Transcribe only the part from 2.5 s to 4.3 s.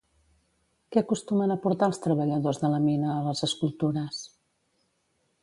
de la mina a les escultures?